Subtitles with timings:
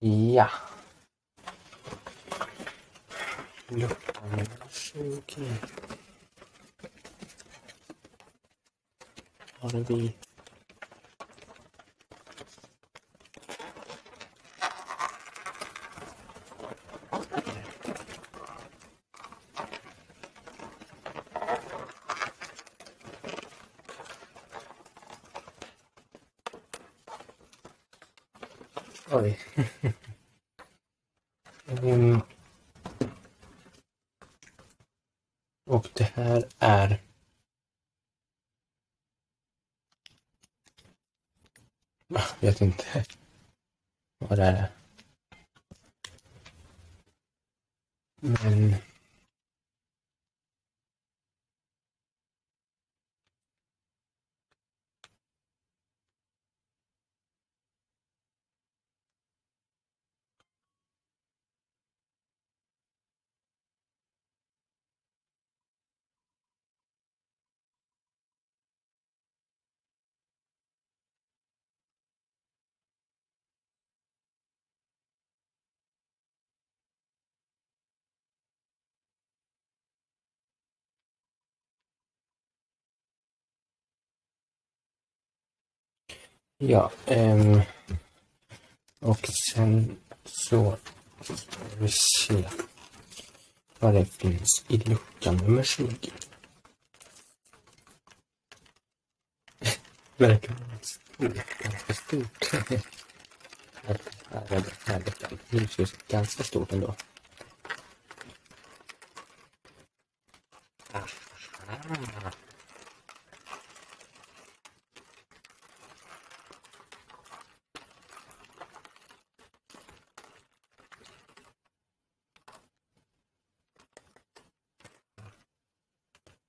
[0.00, 0.48] いや。
[3.72, 3.90] よっ、
[9.62, 10.25] あれでいい。
[29.10, 29.38] Oj.
[31.82, 32.20] um.
[35.66, 37.00] Och det här är
[42.08, 43.04] Jag vet inte
[44.18, 44.70] vad det är.
[48.20, 48.74] Men
[86.58, 87.60] Ja, ehm,
[89.00, 90.76] och sen så
[91.22, 92.48] ska vi se
[93.78, 96.10] vad det finns i lucka nummer 20.
[100.16, 100.54] Verkar
[101.16, 101.32] vara
[101.62, 102.52] ganska stort.
[103.74, 103.98] Här
[104.30, 105.38] är det här luckan.
[105.50, 106.94] är ganska stort ändå.
[110.92, 112.25] Aha.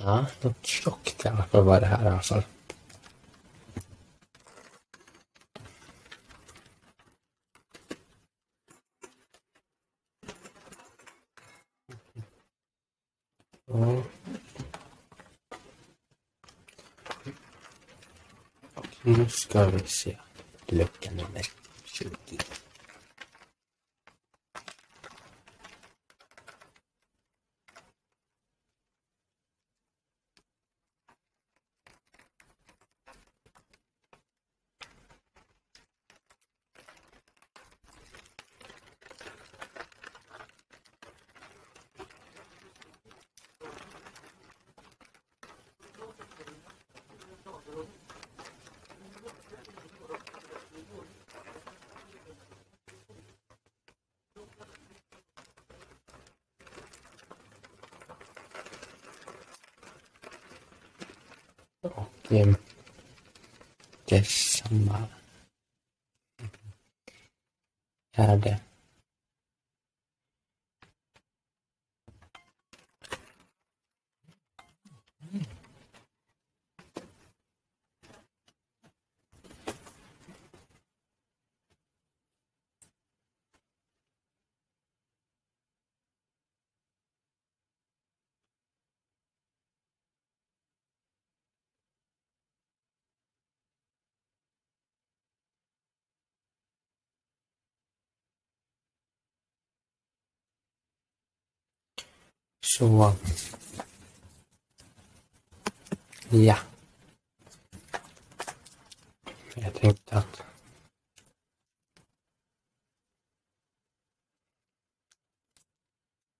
[0.00, 2.42] Ja, något tjockt i alla fall var det här i alla fall.
[13.66, 14.02] Ja.
[18.74, 20.18] Och nu ska vi se
[20.66, 21.42] lucka nummer
[21.84, 22.10] 20.
[61.82, 62.56] Okiem
[64.06, 65.08] też sama
[68.18, 68.67] jadę.
[102.68, 103.16] Zo.
[106.28, 106.62] Ja.
[109.54, 110.44] Ik denk dat.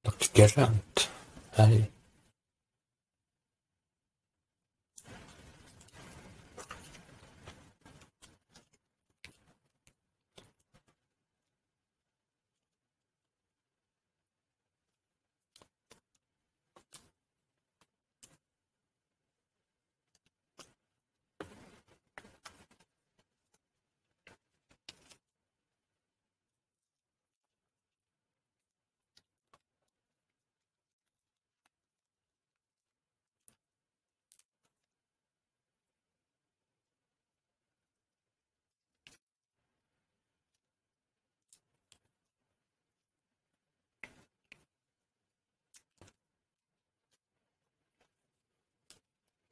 [0.00, 1.10] Dat is gerend.
[1.50, 1.90] Hey.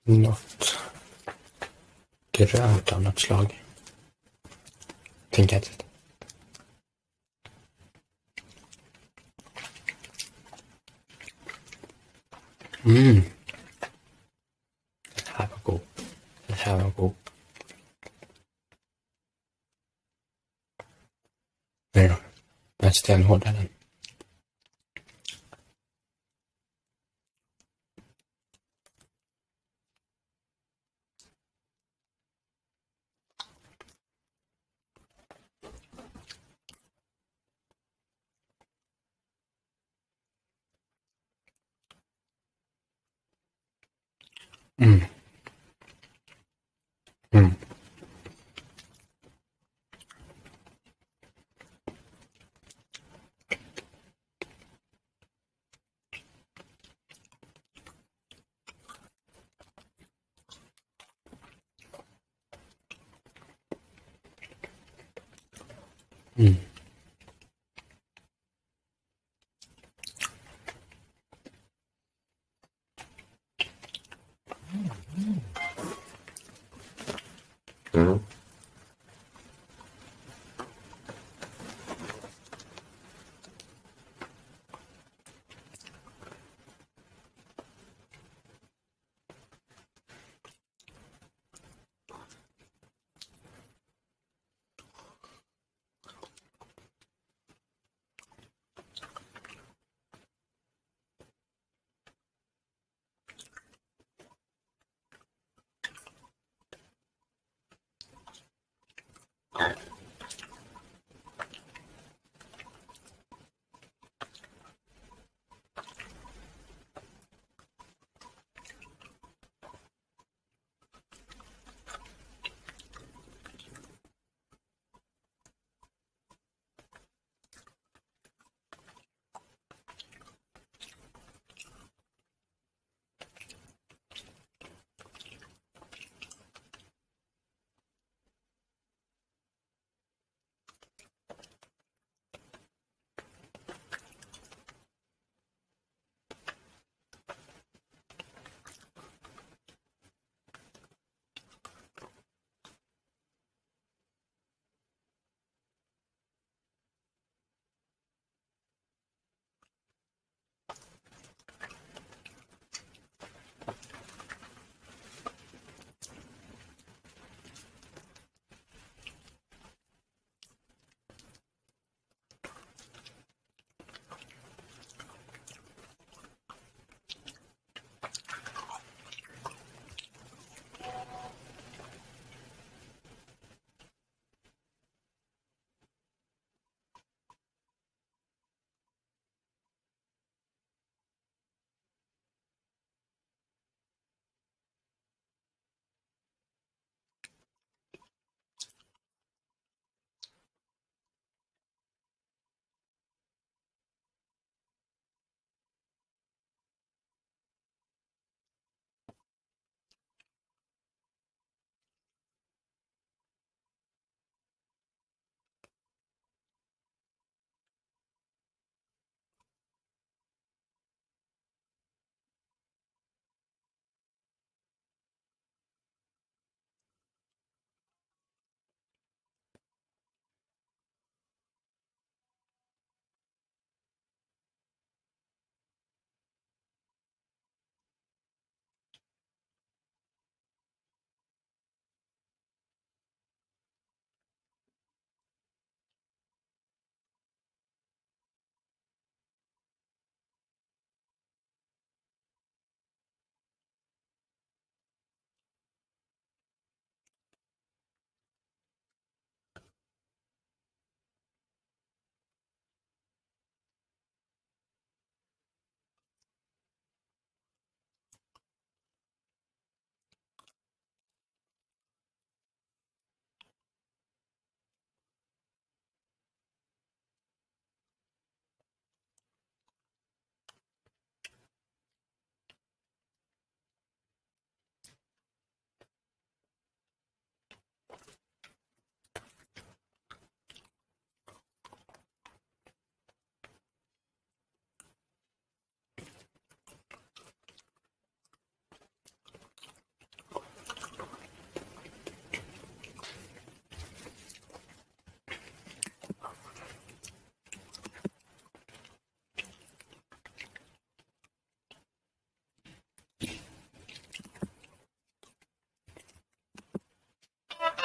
[0.08, 0.78] Något
[2.32, 3.62] grönt av något slag.
[5.30, 5.84] Finkattet.
[12.84, 13.22] Mm.
[44.78, 45.15] Mm.
[77.96, 78.20] you know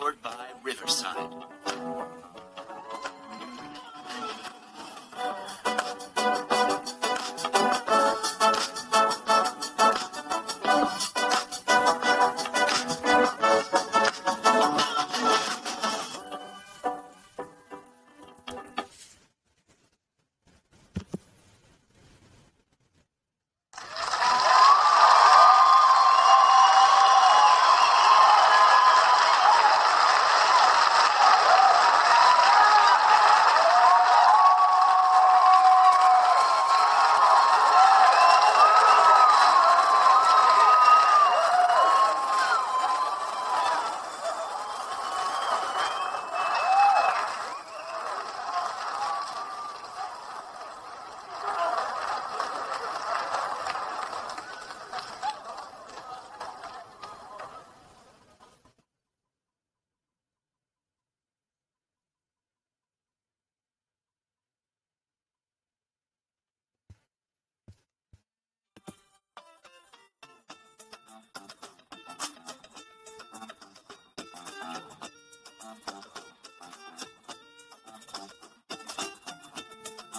[0.00, 1.30] Powered by Riverside.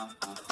[0.02, 0.51] uh, uh.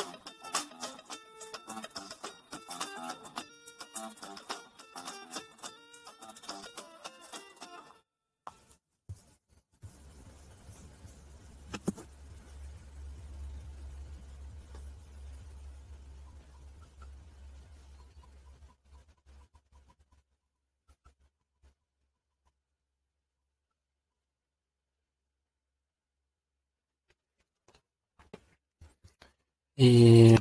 [29.81, 30.35] Eh,